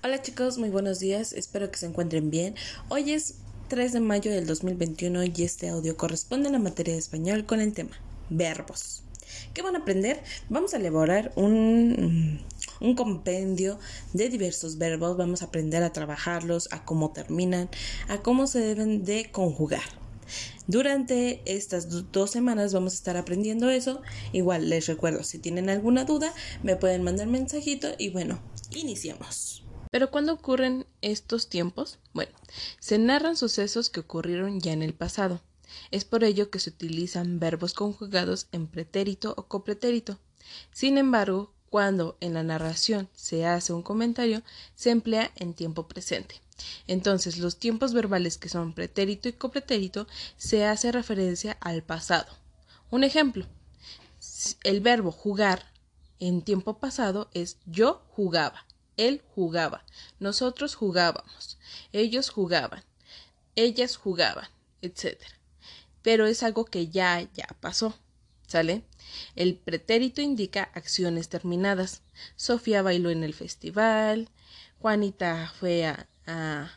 [0.00, 2.54] Hola chicos, muy buenos días, espero que se encuentren bien.
[2.88, 3.34] Hoy es
[3.66, 7.60] 3 de mayo del 2021 y este audio corresponde a la materia de español con
[7.60, 7.90] el tema
[8.30, 9.02] verbos.
[9.52, 10.22] ¿Qué van a aprender?
[10.50, 12.40] Vamos a elaborar un,
[12.80, 13.80] un compendio
[14.12, 17.68] de diversos verbos, vamos a aprender a trabajarlos, a cómo terminan,
[18.06, 19.82] a cómo se deben de conjugar.
[20.68, 24.00] Durante estas dos semanas vamos a estar aprendiendo eso.
[24.32, 28.38] Igual les recuerdo, si tienen alguna duda, me pueden mandar mensajito y bueno,
[28.70, 29.64] iniciemos.
[29.90, 31.98] Pero ¿cuándo ocurren estos tiempos?
[32.12, 32.32] Bueno,
[32.78, 35.40] se narran sucesos que ocurrieron ya en el pasado.
[35.90, 40.18] Es por ello que se utilizan verbos conjugados en pretérito o copretérito.
[40.72, 44.42] Sin embargo, cuando en la narración se hace un comentario,
[44.74, 46.40] se emplea en tiempo presente.
[46.86, 52.32] Entonces, los tiempos verbales que son pretérito y copretérito se hace referencia al pasado.
[52.90, 53.46] Un ejemplo,
[54.64, 55.70] el verbo jugar
[56.18, 58.64] en tiempo pasado es yo jugaba.
[58.98, 59.84] Él jugaba,
[60.18, 61.56] nosotros jugábamos,
[61.92, 62.84] ellos jugaban,
[63.54, 64.48] ellas jugaban,
[64.82, 65.22] etc.
[66.02, 67.94] Pero es algo que ya, ya pasó.
[68.46, 68.82] ¿Sale?
[69.36, 72.02] El pretérito indica acciones terminadas.
[72.34, 74.30] Sofía bailó en el festival,
[74.80, 76.70] Juanita fue a, a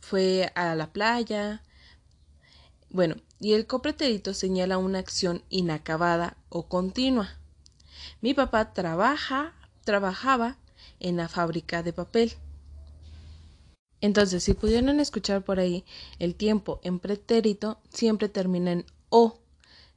[0.00, 1.62] fue a la playa.
[2.90, 7.36] Bueno, y el copretérito señala una acción inacabada o continua.
[8.20, 9.52] Mi papá trabaja,
[9.84, 10.56] trabajaba
[11.00, 12.32] en la fábrica de papel.
[14.00, 15.84] Entonces, si pudieron escuchar por ahí,
[16.18, 19.38] el tiempo en pretérito siempre termina en o.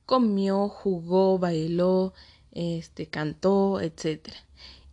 [0.05, 2.13] Comió, jugó, bailó,
[2.51, 4.29] este, cantó, etc.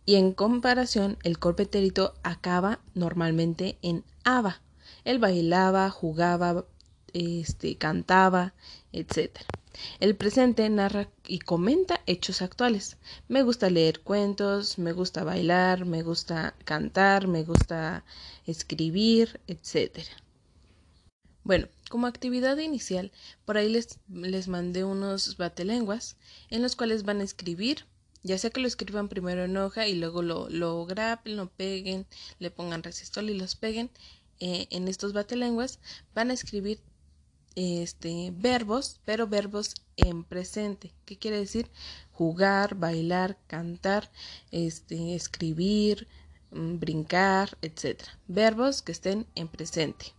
[0.05, 4.61] Y en comparación, el corpetérito acaba normalmente en aba.
[5.03, 6.65] Él bailaba, jugaba,
[7.13, 8.53] este, cantaba,
[8.91, 9.39] etc.
[9.99, 12.97] El presente narra y comenta hechos actuales.
[13.27, 18.03] Me gusta leer cuentos, me gusta bailar, me gusta cantar, me gusta
[18.45, 19.99] escribir, etc.
[21.43, 23.11] Bueno, como actividad inicial,
[23.45, 26.17] por ahí les, les mandé unos batelenguas
[26.49, 27.85] en los cuales van a escribir,
[28.23, 32.05] ya sea que lo escriban primero en hoja y luego lo, lo grapen, lo peguen,
[32.39, 33.89] le pongan resistol y los peguen.
[34.39, 35.79] Eh, en estos batelenguas
[36.13, 36.79] van a escribir
[37.57, 40.93] este, verbos, pero verbos en presente.
[41.05, 41.71] ¿Qué quiere decir?
[42.11, 44.11] Jugar, bailar, cantar,
[44.51, 46.07] este, escribir,
[46.51, 48.03] mm, brincar, etc.
[48.27, 50.13] Verbos que estén en presente.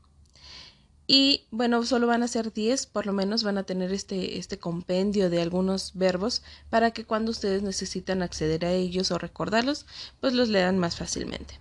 [1.06, 4.58] Y bueno, solo van a ser 10, por lo menos van a tener este, este
[4.58, 9.86] compendio de algunos verbos para que cuando ustedes necesitan acceder a ellos o recordarlos,
[10.20, 11.60] pues los lean más fácilmente.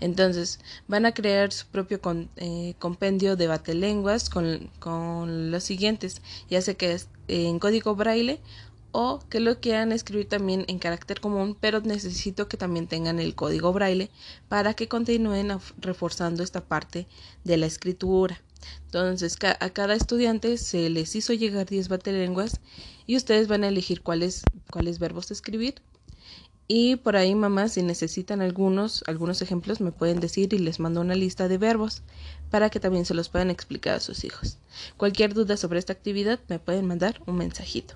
[0.00, 2.00] Entonces, van a crear su propio
[2.36, 8.40] eh, compendio de batelenguas con, con los siguientes, ya sea que es en código braille
[8.92, 13.34] o que lo quieran escribir también en carácter común, pero necesito que también tengan el
[13.34, 14.10] código braille
[14.48, 17.06] para que continúen reforzando esta parte
[17.44, 18.40] de la escritura.
[18.86, 22.60] Entonces, a cada estudiante se les hizo llegar 10 batelenguas
[23.06, 25.76] y ustedes van a elegir cuáles, cuáles verbos escribir
[26.68, 31.00] y por ahí, mamá, si necesitan algunos, algunos ejemplos, me pueden decir y les mando
[31.00, 32.02] una lista de verbos
[32.50, 34.58] para que también se los puedan explicar a sus hijos.
[34.98, 37.94] Cualquier duda sobre esta actividad, me pueden mandar un mensajito.